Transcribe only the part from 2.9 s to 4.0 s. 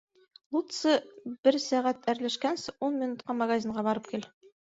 минутҡа магазинға